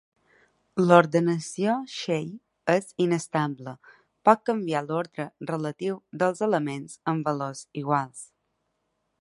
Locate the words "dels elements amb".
6.25-7.31